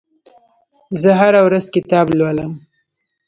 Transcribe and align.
زه 1.01 1.09
هره 1.19 1.41
ورځ 1.47 1.65
کتاب 1.75 2.07
لولم. 2.19 2.51